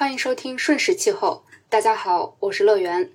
[0.00, 1.44] 欢迎收听《瞬时气候》。
[1.68, 3.12] 大家好，我是乐园。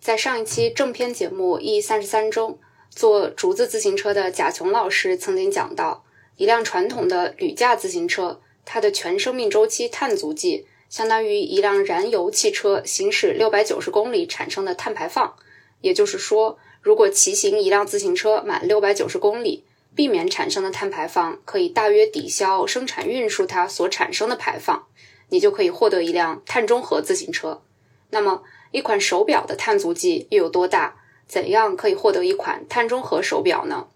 [0.00, 6.04] 在上一期正片节目 E 三十三中，做竹子自行车的贾琼老师曾经讲到，
[6.36, 15.34] 一辆传统的铝架自行车，它的全生命周期碳足迹相当于一辆燃油汽车行驶六百九十公里产生的碳排放。
[15.80, 19.64] 也就是说，如果骑行一辆自行车满六百九十公里，
[19.96, 24.86] 避免产生的碳排放可以大约抵消生产运输它所产生的排放，
[25.30, 27.62] 你就可以获得一辆碳中和自行车。
[28.10, 30.96] 那么，一款手表的碳足迹又有多大？
[31.26, 33.86] 怎样可以获得一款碳中和手表呢？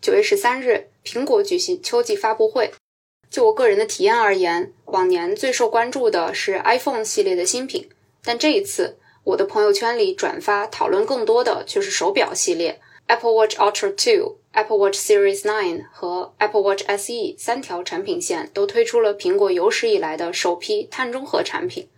[0.00, 2.72] 九月十三日，苹果举行秋季发布会。
[3.30, 7.90] 就我个人的体验而言，往年最受关注的是 iPhone 系列的新品，
[8.22, 21.88] 但这一次，我的朋友圈里转发讨论更多的却是手表系列，Apple Watch Ultra 2、Apple Watch Series 9和 Apple Watch SE 三条产品线都推出了苹果有史以来的首批碳中和产品。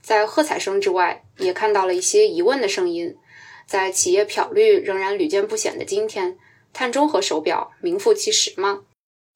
[0.00, 3.16] 在喝彩声之外，也看到了一些疑问的声音。
[3.66, 6.38] 在企业漂绿仍然屡见不鲜的今天，
[6.72, 8.82] 碳中和手表名副其实吗？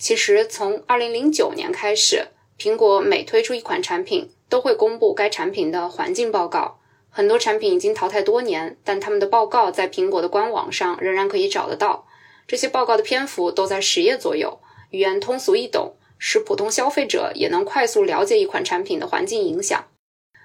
[0.00, 6.78] 其实，从2009年开始，苹果每推出一款产品，都会公布该产品的环境报告。
[7.10, 12.06] 很多产品已经淘汰多年，但他们的报告在苹果的官网上仍然可以找得到。
[12.48, 14.58] 这些报告的篇幅都在十页左右，
[14.90, 19.86] 语言通俗易懂，使普通消费者也能快速了解一款产品的环境影响。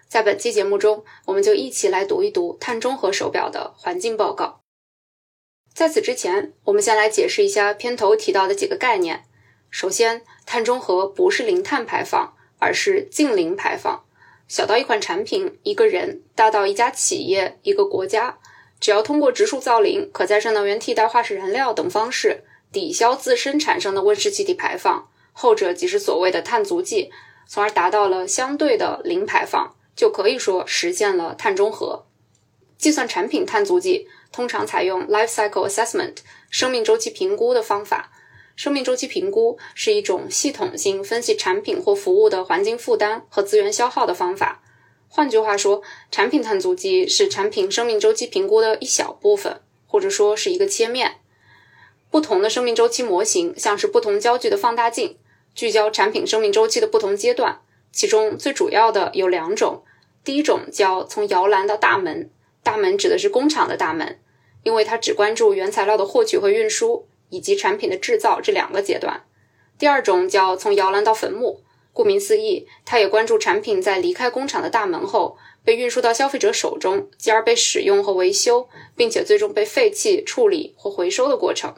[0.09, 4.59] 在本期节目中，我们就一起来读一读碳中和手表的环境报告。
[5.74, 9.24] 在此之前，我们先来解释一下片头提到的几个概念。
[9.72, 14.04] 首先，碳中和不是零碳排放，而是近零排放。
[14.47, 18.38] 小到一款产品、一个人，大到一家企业、一个国家，
[18.83, 27.09] 只要通过植树造林、可再生能源替代化石燃料等方式抵消自身产生的温室气体排放，后者即是所谓的碳足迹，
[27.47, 29.73] 从而达到了相对的零排放。
[29.95, 32.03] 就可以说实现了碳中和。
[32.77, 36.17] 计算产品碳足迹通常采用 life cycle assessment
[36.50, 38.11] 生命周期评估的方法。
[38.57, 44.61] 生命周期评估是一种系统性分析产品或服务的环境负担和资源消耗的方法。
[45.16, 51.18] 换句话说，产品碳足迹是产品生命周期评估的一小部分，或者说是一个切面。
[52.09, 55.19] 不同的生命周期模型像是不同焦距的放大镜，
[55.53, 57.62] 聚焦产品生命周期的不同阶段。
[57.91, 59.84] 其中最主要的有两种，
[60.24, 62.31] 第一种叫从摇篮到大门，
[62.63, 64.19] 大门指的是工厂的大门，
[64.63, 69.22] 因为它只关注原材料的获取和运输以及产品的制造这两个阶段。
[69.78, 71.62] 第二种叫从摇篮到坟墓，
[71.94, 81.74] 顾名思义，它也关注产品在离开工厂的大门后被运输到消费者手中，继而被使用和维修，并且最终被废弃、处理或回收的过程。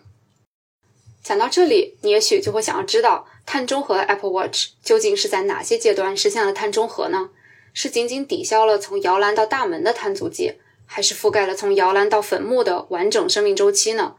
[1.21, 3.27] 讲到这里，你也许就会想要知道。
[3.45, 7.29] 碳中和 Apple Watch 究竟是在哪些阶段实现了碳中和呢？
[7.73, 10.53] 是仅仅抵消了从摇篮到大门的碳足迹，
[10.87, 14.15] 还是覆盖了从摇篮到坟墓的完整生命周期呢？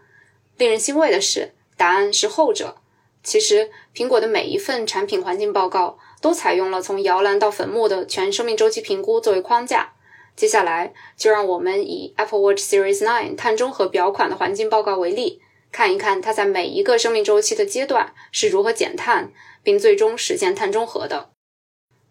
[0.59, 2.77] 令人欣慰的是，答案是后者。
[3.27, 9.95] 其实，苹果的每一份产品环境报告都采用了从摇篮到坟墓的全生命周期评估作为框架。
[10.37, 15.43] 接下来，就让我们以 Apple Watch Series 9碳中和表款的环境报告为例。
[15.73, 19.33] 看一看它在每一个生命周期的阶段是如何减碳，
[19.65, 21.31] 并最终实现碳中和的。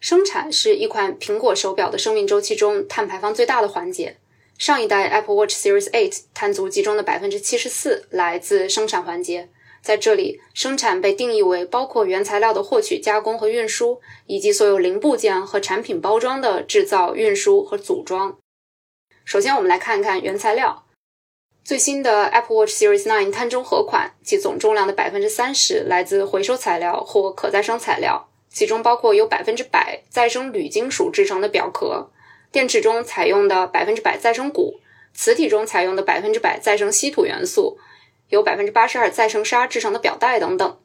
[0.02, 4.18] 生产是一款苹果手表的生命周期中碳排放最大的环节。
[4.58, 9.48] 上一代 Apple Watch Series 8碳足迹中的百分之七十四来自生产环节。
[9.86, 18.36] 在这里，生产被定义为包括原材料的获取、加工和运输，以及所有零部件和产品包装的制造、运输和组装。
[19.26, 20.86] 首先，我们来看看原材料。
[21.64, 32.10] 最新的 Apple Watch Series 9碳中和款，其总重量的百分之三十来自回收材料或可再生材料，其中包括由百分之百再生铝金属制成的表壳，
[32.52, 34.80] 电池中采用的百分之百再生钴，
[35.14, 37.78] 磁体中采用的百分之百再生稀土元素，
[38.30, 40.78] 有百分之八十二再生砂制成的表带等等。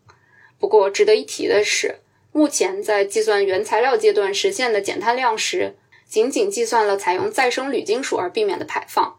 [0.59, 2.01] 不过，值得一提的是，
[2.33, 5.77] 目前在计算原材料阶段实现的减碳量时，
[6.07, 9.17] 仅仅计算了采用再生铝金属而避免的排放。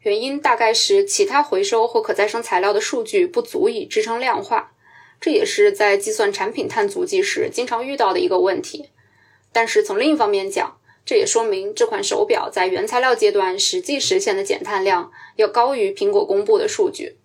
[0.00, 4.72] 原因大概是其他回收或可再生材料的数据不足以支撑量化，
[5.18, 8.90] 这也是在计算产品碳足迹时经常遇到的一个问题。
[9.50, 10.76] 但是从另一方面讲，
[11.06, 17.16] 这也说明这款手表在原材料阶段实际实现的减碳量要高于苹果公布的数据。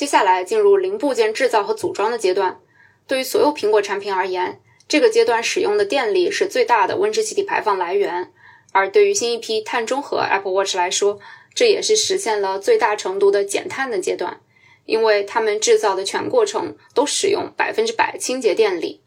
[0.00, 2.58] 接下来进入零部件制造和组装的阶段，
[3.06, 4.58] 对于所有苹果产品而言，
[4.88, 8.32] 这个阶段使用的电力是最大的温室气体排放来源，
[8.72, 11.20] 而对于新一批碳中和 Apple Watch 来说，
[11.54, 14.40] 这也是实现了最大程度的减碳的阶段，
[14.86, 19.02] 因为他们制造的全过程都使用百分之百清洁电力。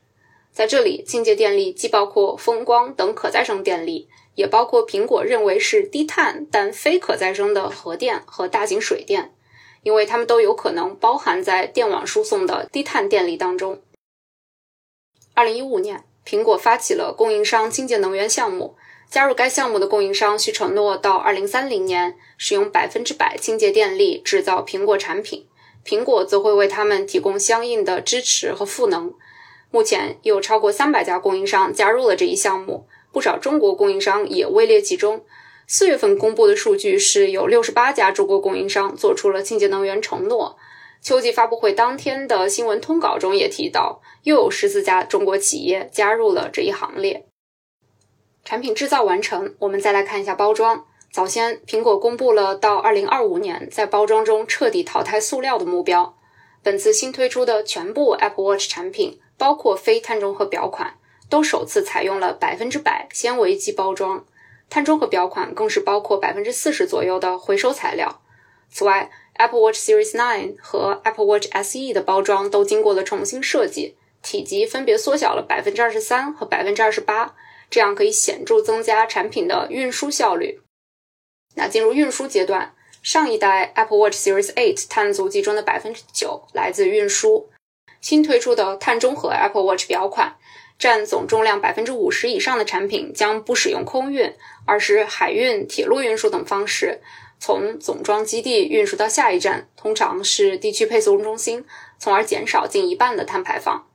[0.51, 9.34] 在这里，清洁电力既包括风光等可再生电力，也包括苹果认为是低碳但非可再生的核电和大型水电，
[9.83, 13.81] 因为它们都有可能包含在电网输送的低碳电力当中。
[15.33, 18.75] 二零一五年，苹果发起了供应商清洁能源项目。
[19.09, 25.45] 加入该项目的供应商需承诺到二零三零年使用百分之百清洁电力制造苹果产品，
[25.85, 29.13] 苹果则会为他们提供相应的支持和赋能。
[29.69, 35.24] 目前有超过三百家供应商加入了这一项目，不少中国供应商也位列其中。
[35.68, 40.57] 四月份公布的数据是有六十八家中国供应商做出了清洁能源承诺。
[41.01, 47.25] 秋季发布会当天的新闻通稿中也提到，又有十四家中国企业加入了这一行列。
[48.45, 50.86] 产品制造完成，我们再来看一下包装。
[51.12, 56.18] 早先，苹果公布了到二零二五年在包装中彻底淘汰塑料的目标。
[56.62, 60.95] 本次新推出的全部 Apple Watch 产品，包括非碳中和表款，
[61.30, 64.25] 都首次采用了百分之百纤维基包装。
[64.74, 68.24] 碳中和表款更是包括百分之四十左右的回收材料。
[68.72, 77.36] 此外，Apple Watch Series 9和 Apple Watch SE 的包装都经过了重新设计，体积分别缩小了百分之二十三和百分之二十八。
[77.70, 80.60] 这样可以显著增加产品的运输效率。
[81.54, 82.74] 那进入运输阶段，
[83.04, 87.48] 上一代 Apple Watch Series 8碳足迹中的百分之九来自运输。
[88.02, 90.36] 新推出的碳中和 Apple Watch 表款，
[90.83, 94.33] 占总重量百分之五十以上的产品将不使用空运，
[94.65, 97.00] 而是海运、铁路运输等方式，
[97.39, 101.63] 从总装基地运输到下一站，通常是地区配送中心，
[101.97, 103.88] 从而减少近一半的碳排放。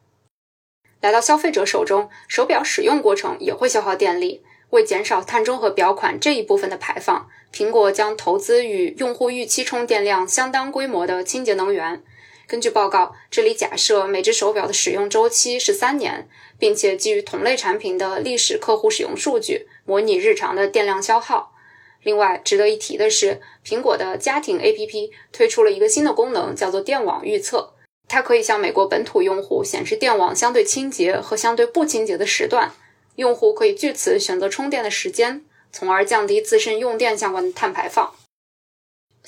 [1.03, 4.43] 来到消费者手中，手表使用过程也会消耗电力。
[4.71, 12.03] 为减少碳中和表款这一部分的排放，苹果将投资与用户预期充电量相当规模的清洁能源。
[12.49, 16.27] 根据报告，这里假设每只手表的使用周期是三年，
[16.59, 21.53] 并且基于同类产品的历史客户使用数据，模拟日常的电量消耗。
[22.03, 27.75] 另外，值得一提的是，苹果的家庭 APP 推出了一个新的功能，叫做电网预测。
[28.09, 32.73] 它可以向美国本土用户显示电网相对清洁和相对不清洁的时段，
[33.17, 38.15] 用户可以据此选择充电的时间，从而降低自身用电相关的碳排放。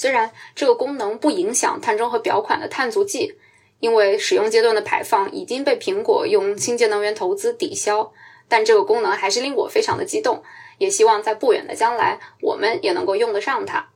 [0.00, 3.34] 虽然这个功能不影响碳中和表款的碳足迹，
[3.80, 8.10] 因为使用阶段的排放已经被苹果用清洁能源投资抵消，
[8.48, 10.42] 但这个功能还是令我非常的激动，
[10.78, 13.90] 也希望在不远的将来我们也能够用得上它。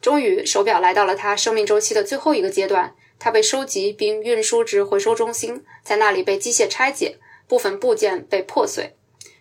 [0.00, 2.96] 终于，手表来到了它生命周期的最后一个阶段。
[3.20, 8.96] 它被收集并运输至回收中心，在那里被机械拆解，部分部件被破碎。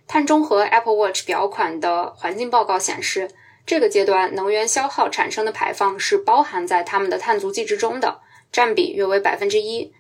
[0.08, 3.32] 碳中和 Apple Watch 表款的环境报告显示，
[3.66, 8.20] 这个阶段能源消耗产生的排放是包含在它们的碳足迹之中的，
[8.52, 9.94] 占比约为百分之一。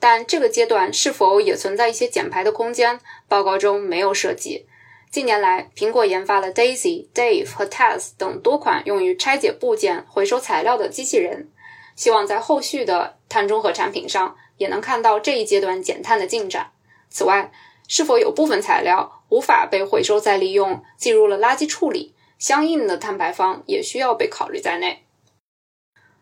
[0.00, 2.98] 但这个阶段是否也存在一些减排的空间？
[3.28, 4.66] 报告中没有涉及。
[5.10, 11.50] 近年来，苹果研发了 Daisy、Dave 和 Taz 等多款用于拆解部件、回收材料的机器人。
[11.94, 16.72] 希望在后续的碳中和产品上也能看到这一阶段减碳的进展。
[17.10, 17.52] 此外，
[17.86, 25.04] 是否有部分材料无法被回收再利用，进入了垃圾处理，相应的碳排放也需要被考虑在内。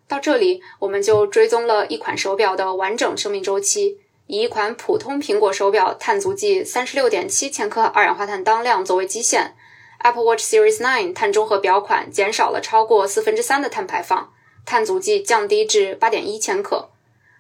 [0.07, 3.97] 到这里，我们就追踪了一款手表的完整生命周期，
[4.27, 9.55] 以一款普通苹果手表碳足迹三十六点七千克二氧化碳当量作为基线
[10.01, 14.31] ，Apple Watch Series 9碳中和表款减少了超过四分之三的碳排放。
[14.67, 16.91] 碳足迹降低至八点一千克，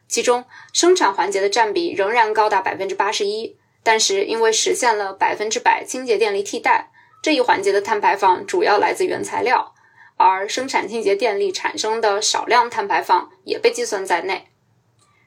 [0.08, 3.58] 其中生产环节的占比仍然高达百分之八十一。
[3.82, 6.89] 但是因为实现了百分之百清洁电力替代，
[7.22, 9.74] 这一环节的碳排放主要来自原材料，
[10.16, 14.46] 而生产清洁电力产生的少量碳排放也被计算在内。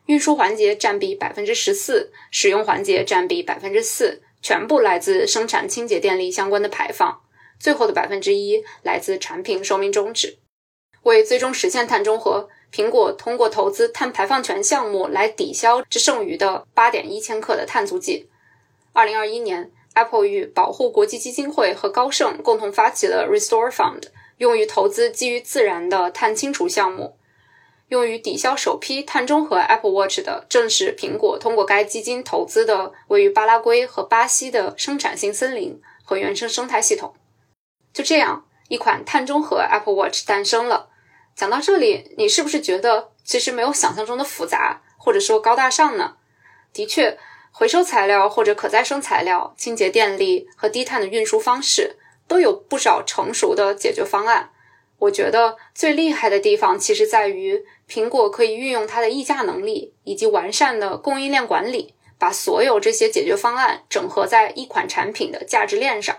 [0.07, 7.21] 运输环节占比百分之十四，使用环节占比百分之四，全部来自生产清洁电力相关的排放。
[7.59, 10.39] 最后的百分之一来自产品寿命终止。
[11.03, 18.27] 为最终实现碳中和，苹果通过投资碳排放权项目来抵消这剩余的八点一千克的碳足迹。
[18.91, 24.03] 二零二一年，Apple 与保护国际基金会和高盛共同发起了 Restore Fund，
[24.38, 27.17] 用于投资基于自然的碳清除项目。
[27.89, 37.13] 用于抵消首批碳中和 Apple Watch 的，正是苹果通过该基金投资的位于巴拉圭和巴西的生产性森林和原生生态系统。
[37.93, 40.89] 就这样，一款碳中和 Apple Watch 诞生了。
[41.35, 46.15] 讲到这里，你是不是觉得其实没有想象中的复杂，或者说高大上呢？
[46.71, 47.19] 的确，
[47.55, 54.50] 回收材料或者可再生材料、清洁电力和低碳的运输方式都有不少成熟的解决方案。
[54.98, 66.15] 我觉得最厉害的地方其实在于苹果可以运用它的溢价能力以及完善的供应链管理，把所有这些解决方案整合在一款产品的价值链上。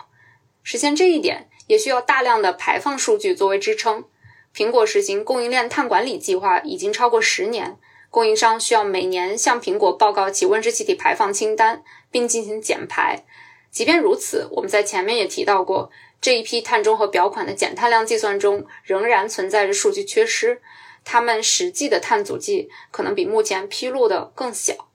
[0.62, 4.04] 实现这一点，也需要大量的排放数据作为支撑。
[4.54, 7.76] 苹果实行供应链碳管理计划已经超过十年，
[8.14, 13.24] 供应商需要每年向苹果报告其温室气体排放清单，并进行减排。
[13.72, 15.90] 即便如此，我们在前面也提到过，
[16.20, 20.62] 这一批碳中和表款的减碳量计算中仍然存在着数据缺失，
[21.04, 24.86] 它们实际的碳足迹可能比目前披露的更小。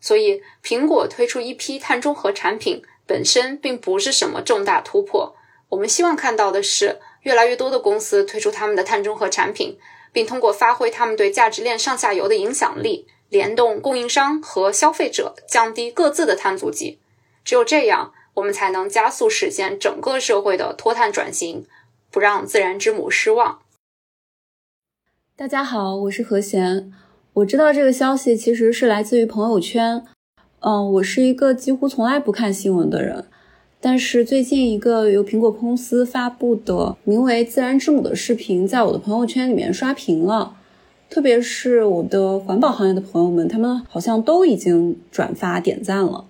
[0.00, 5.36] 所以，苹果推出一批碳中和产品本身并不是什么重大突破。
[5.68, 7.00] 我们希望看到的是。
[7.24, 9.78] 越来越多的公司推出他们的碳中和产品，
[10.14, 17.00] 并通过发挥他们对价值链上下游的影响力，联动供应商和消费者，降低各自的碳足迹。
[17.44, 21.66] 只有这样，我们才能加速实现整个社会的脱碳转型，
[22.12, 23.58] 不让自然之母失望。
[25.34, 26.92] 大家好，我是何贤。
[27.32, 30.04] 我知道这个消息其实是来自于朋友圈。
[30.60, 33.28] 嗯，我是一个几乎从来不看新闻的人。
[33.86, 40.56] 但是最近一个由苹果公司发布的名为“自然之母”的视频，在我的朋友圈里面刷屏了，
[41.10, 46.24] 特别是我的环保行业的朋友们，他们好像都已经转发点赞了。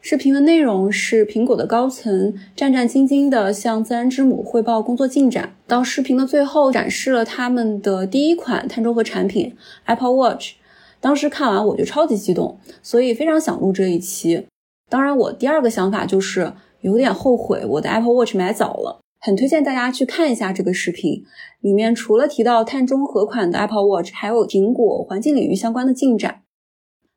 [0.00, 10.54] 视频的内容是苹果的高层战战兢兢地向自然之母汇报工作进展，到视频的最后展示了他们的第一款碳中和产品 Apple Watch。
[10.98, 14.46] 当时看完我就超级激动，所以非常想录这一期。
[14.90, 16.52] 当然，我第二个想法就是。
[16.82, 21.22] 有点后悔，我的 Apple Watch 买早了，很推荐大家去看一下这个视频。
[21.60, 26.42] 里面除了提到碳中和款的 Apple Watch，还有苹果环境领域相关的进展。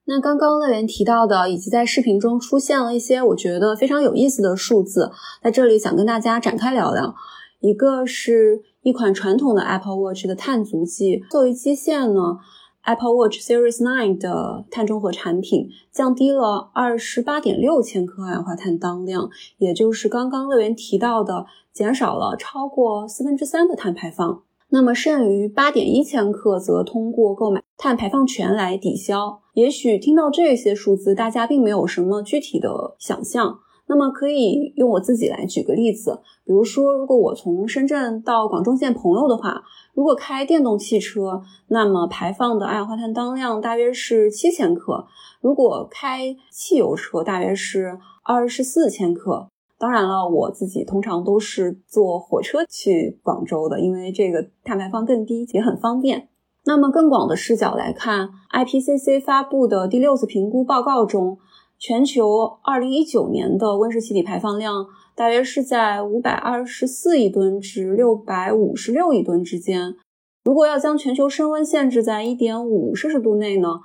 [0.05, 5.12] 那刚刚乐园提到的，以及在视频中出现了一些我觉得非常有意思的数字，
[5.43, 7.15] 在这里想跟大家展开聊聊。
[7.60, 12.38] 一个是一款传统的 Apple Watch 的碳足迹，作为基线呢。
[12.85, 24.43] Apple Watch Series 9的碳中和产品降低了二十八点六千克二氧化碳当量，也就是刚刚乐园提到的，减少了超过四分之三的碳排放。
[24.69, 29.39] 那么剩余八点一千克则通过购买碳排放权来抵消。
[29.53, 33.59] 也许听到这些数字，大家并没有什么具体的想象。
[33.87, 39.61] 那么可以用我自己来举个例子，比如说，如果我从深圳到广州见朋友的话，
[39.95, 45.07] 如果开电动汽车，那么排放的二氧化碳当量大约是七千克；
[45.39, 49.47] 如果开汽油车，大约是二十四千克。
[49.79, 56.27] 当然了，我自己通常都是坐火车去广州的，因为这个碳排放更低，也很方便。
[56.65, 61.37] 那么更广的视角来看，IPCC 发布的第六次评估报告中。
[61.77, 69.95] 全球二零一九年的温室气体排放量大约是在五百二十四亿吨至六百五十六亿吨之间。
[70.43, 73.79] 如果要将全球升温限制在一点五摄氏度内呢？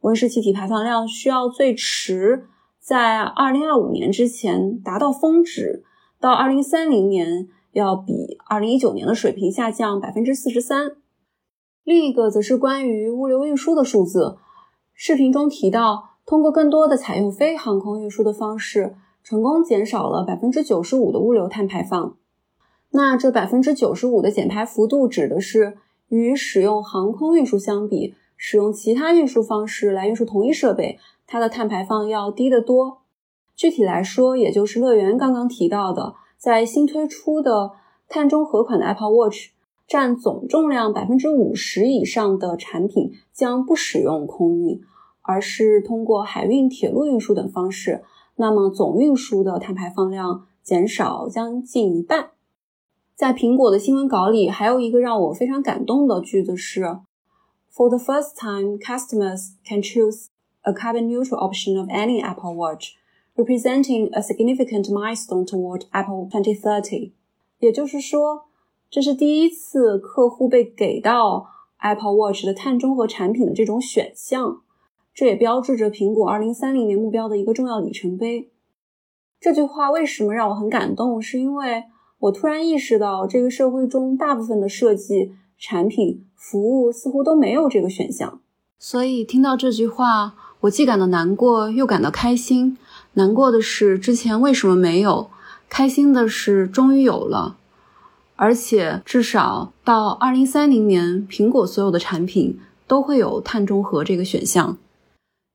[0.00, 2.48] 温室气体排放量需要最迟
[2.80, 5.84] 在二零二五年之前达到峰值，
[6.20, 10.96] 到二零三零年要比二零一九年的水平下降百分之四十三。
[11.84, 14.38] 另一个则是关于物流运输的数字，
[14.92, 16.10] 视频中提到。
[16.26, 22.16] 通过更多的采用非航空运输的方式，成功减少了百分之九十五的物流碳排放。
[22.90, 25.78] 那这百分之九十五的减排幅度指的是
[26.08, 32.98] 与使用航空运输相比，使用其他运输方式来运输同一设备，它的碳排放要低得多。
[33.56, 37.72] 具体来说，也就是乐园刚刚提到的，在新推出的
[38.08, 39.52] 碳中和款的 Apple Watch
[39.88, 44.82] 占总重量百分之五十以上的产品将不使用空运。
[45.26, 48.04] 而是通过海运、铁路运输等方式，
[48.36, 52.30] 那么总运输的碳排放量减少将近一半。
[53.14, 56.82] 在苹果的新闻稿里，还有一个让我非常感动的句子是
[57.72, 60.26] ：“For the first time, customers can choose
[60.62, 62.94] a carbon neutral option of any Apple Watch,
[63.36, 67.12] representing a significant milestone toward Apple 2030。”
[67.60, 68.46] 也就是说，
[68.90, 71.46] 这是第一次客户被给到
[71.78, 74.63] Apple Watch 的碳中和产品的这种选项。
[75.14, 78.50] 这也标志着苹果二零三零年目标的一个重要里程碑。
[79.40, 81.22] 这句话为什么让我很感动？
[81.22, 81.84] 是因为
[82.18, 88.40] 我突然意识到，这个社会中大部分的设计、产品、服务似乎都没有这个选项。
[88.78, 92.76] 所以听到这句话，我既感到难过，又感到开心。
[93.12, 95.30] 难过的是之前为什么没有？
[95.68, 97.56] 开心的是终于有了。
[98.36, 104.76] 而且至少到二零三零年，苹果所有的产品都会有碳中和这个选项。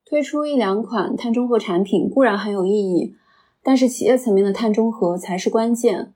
[0.10, 3.13] 推出一两款碳中和产品固然很有意义，
[3.62, 6.13] 但是企业层面的碳中和才是关键。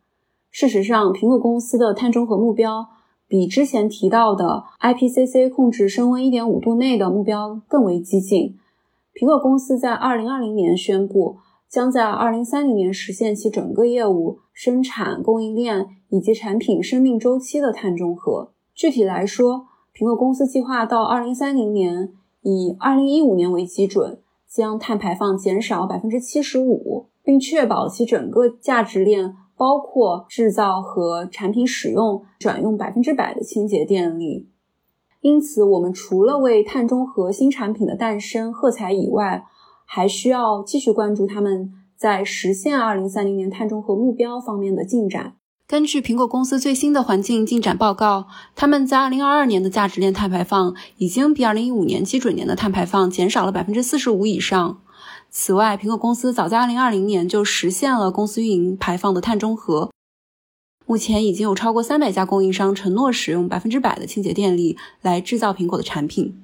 [0.49, 2.87] 事实上，苹果公司的碳中和目标
[3.27, 8.57] 比之前提到的 IPCC 控制升温1.5度内的目标更为激进。
[9.13, 11.37] 苹果公司在2020年宣布，
[11.69, 18.49] 将在2030年实现其整个业务生产、供应链以及产品生命周期的碳中和。
[18.73, 34.49] 具体来说，苹果公司计划到2030年，以2015年为基准，将碳排放减少75%，并确保其整个价值链，包括制造和产品使用，转用100%的清洁电力。
[35.21, 39.45] 因此，我们除了为碳中和新产品的诞生喝彩以外，
[39.85, 45.37] 还需要继续关注他们在实现2030年碳中和目标方面的进展。
[45.65, 54.81] 根据苹果公司最新的环境进展报告，他们在2022年的价值链碳排放已经比2015年基准年的碳排放减少了45%以上。
[55.29, 59.89] 此外，苹果公司早在2020年就实现了公司运营排放的碳中和。
[60.85, 66.43] 目前已经有超过三百家供应商承诺使用百分之百的清洁电力来制造苹果的产品。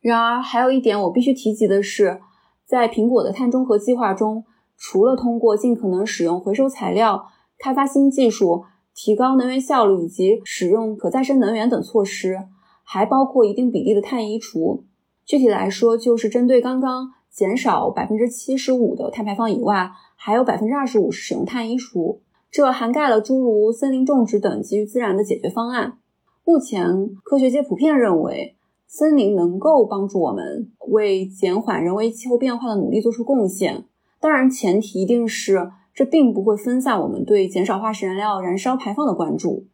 [0.00, 2.20] 然而，还有一点我必须提及的是，
[2.66, 4.44] 在苹果的碳中和计划中，
[4.76, 7.30] 除了通过尽可能使用回收材料、
[7.62, 12.40] 开发新技术、提高能源效率以及使用可再生能源等措施，
[12.82, 14.82] 还包括一定比例的碳移除。
[15.24, 22.20] 具体来说，就是针对刚刚减少百分之七十五的碳排放以外，还有百分之二十五使用碳移除。
[22.50, 25.98] 这涵盖了诸如森林种植等基于自然的解决方案。
[26.44, 28.56] 目前，科学界普遍认为，
[28.88, 33.84] 森林能够帮助我们为减缓人为气候变化的努力做出贡献。
[34.20, 39.66] 当然，前提一定是这并不会分散我们对减少化石燃料燃烧排放的关注。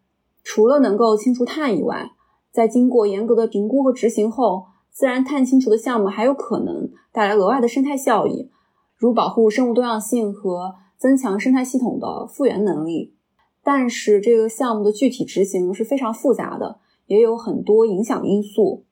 [0.42, 2.12] 除了能够清除碳以外，
[2.50, 8.50] 在经过严格的评估和执行后，自然碳清除的项目还有可能带来额外的生态效益，
[8.96, 10.74] 如保护生物多样性和。
[10.98, 13.14] 增强生态系统的复原能力，
[13.62, 18.82] 但是这个项目的具体执行是非常复杂的，也有很多影响因素。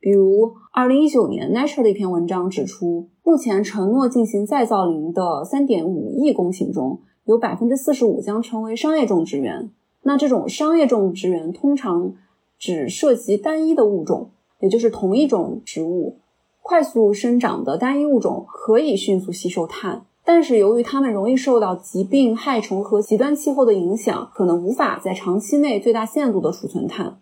[0.00, 9.70] 比如，二零一九年 Nature 的一篇文章指出，目前承诺进行再造林的三点五亿公顷中，有百分之四十五将成为商业种植园。
[10.02, 12.14] 那这种商业种植园通常
[12.58, 16.16] 只涉及单一的物种，也就是同一种植物，
[16.62, 20.06] 快速生长的单一物种可以迅速吸收碳。
[20.24, 27.18] 但是由于它们容易受到疾病、害虫和极端气候的影响，可能无法在长期内最大限度的储存碳。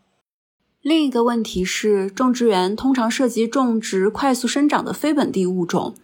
[0.83, 5.95] 另一个问题是，种植园通常涉及种植快速生长的非本地物种，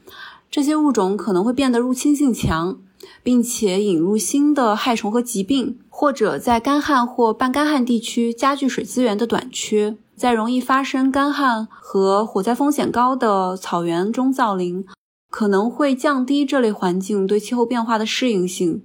[0.50, 2.78] 这些物种可能会变得入侵性强，
[3.22, 9.96] 并且引入新的害虫和疾病，或者在干旱或半干旱地区加剧水资源的短缺。
[10.16, 14.84] 在容易发生干旱和火灾风险高的草原中造林。
[15.28, 18.84] 可能会降低这类环境对气候变化的适应性，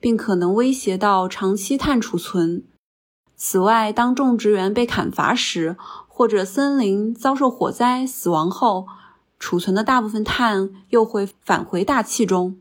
[0.00, 2.64] 并可能威胁到长期碳储存。
[3.42, 5.74] 此外，当种植园被砍伐时，
[6.06, 8.86] 或者森林遭受火灾死亡后，
[9.38, 12.58] 储存的大部分碳又会返回大气中。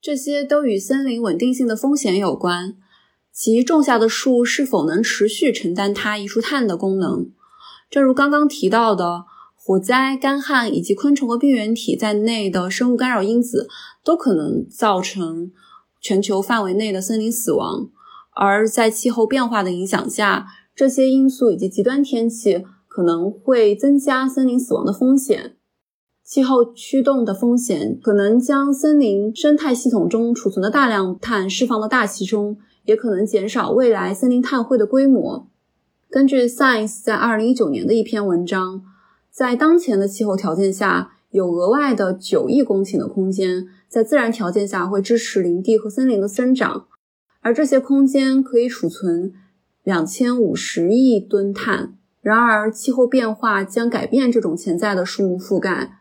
[0.00, 2.76] 这些都与森林稳定性的风险有关，
[3.30, 7.28] 即种下的树是否能持续承担它移除碳的功能。
[7.90, 9.26] 正如刚刚提到的。
[9.68, 13.68] 火灾、干旱以及昆虫和病原体在内的生物干扰因子
[14.04, 15.50] 都可能造成
[16.00, 17.90] 全球范围内的森林死亡。
[18.36, 25.56] 而在气候变化的影响下，这些因素以及极端天气可能会增加森林死亡的风险。
[26.22, 35.48] 气候驱动的风险可能将森林生态系统中储存的大量碳释放到大气中，也可能减少未来森林碳汇的规模。
[36.08, 38.82] 根据 Science 在2019年的一篇文章。
[39.30, 46.86] 在当前的气候条件下，有额外的九亿公顷的空间，在自然条件下会支持林地和森林的生长，
[47.46, 49.32] 而这些空间可以储存
[49.84, 51.94] 两千五十亿吨碳。
[52.20, 56.00] 然而，气候变化将改变这种潜在的树木覆盖。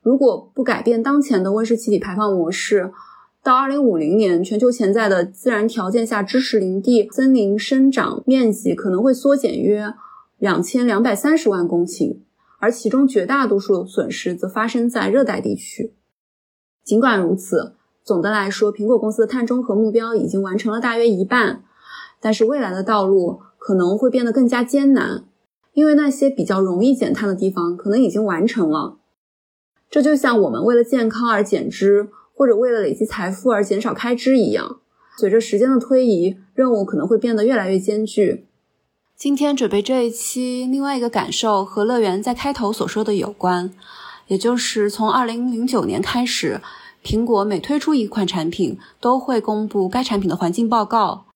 [0.00, 2.92] 如果不改变当前的温室气体排放模式，
[3.42, 9.92] 到二零五零年，全球潜在的自然条件下支持林地、森林生长面积可能会缩减约
[10.38, 12.18] 两千两百三十万公顷。
[12.60, 15.94] 而其中绝大多数损失则发生在热带地区。
[16.84, 17.74] 尽管如此，
[18.06, 21.64] 总的来说，苹果公司的碳中和目标已经完成了大约一半，
[22.20, 25.24] 但是未来的道路可能会变得更加艰难，
[25.72, 28.98] 因为那些比较容易减碳的地方可能已经完成了。
[29.90, 34.78] 这就像我们为了健康而减脂，或者为了累积财富而减少开支一样，
[35.18, 38.46] 随着时间的推移，任务可能会变得越来越艰巨。
[39.16, 43.72] 今天准备这一期，另外一个感受和乐园在开头所说的有关，
[44.28, 46.60] 也就是从二零零九年开始，
[47.06, 51.26] 苹果每推出一款产品，都会公布该产品的环境报告，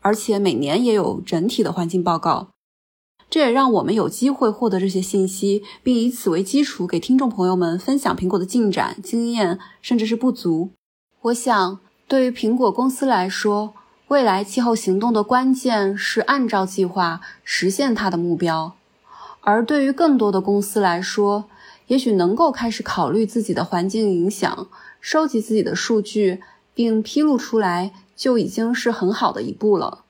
[0.00, 2.48] 而且每年也有整体的环境报告。
[3.30, 10.70] 这也让我们有机会获得这些信息，并以此为基础给听众朋友们分享苹果的进展、经验，甚至是不足。
[11.22, 13.72] 我想，对于苹果公司来说，
[14.08, 18.72] 未来气候行动的关键是按照计划实现它的目标；
[19.42, 21.44] 而对于更多的公司来说，
[21.86, 24.68] 也许能够开始考虑自己的环境影响，
[25.00, 26.40] 收集自己的数据，
[26.74, 30.04] 并披露出来，就已经是很好的一步了。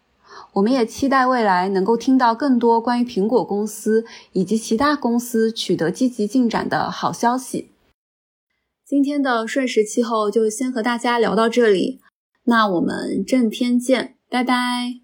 [0.54, 7.70] 我们也期待未来能够听到更多关于苹果公司以及其他公司取得积极进展的好消息。
[8.86, 12.00] 今天的瞬时气候就先和大家聊到这里，
[12.44, 15.03] 那我们正片见，拜拜。